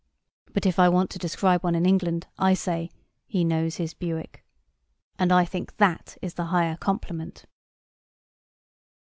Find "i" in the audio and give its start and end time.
0.79-0.89, 2.39-2.55, 5.31-5.45